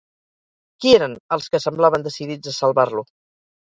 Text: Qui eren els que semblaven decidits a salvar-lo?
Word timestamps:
Qui 0.85 0.95
eren 1.01 1.15
els 1.39 1.51
que 1.53 1.63
semblaven 1.69 2.09
decidits 2.11 2.55
a 2.55 2.59
salvar-lo? 2.65 3.11